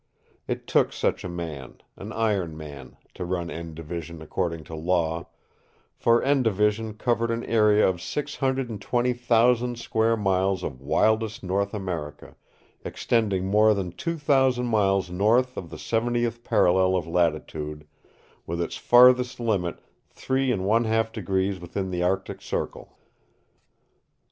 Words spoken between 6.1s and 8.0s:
N Division covered an area